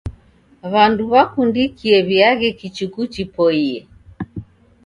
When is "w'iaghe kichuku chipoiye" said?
2.07-3.79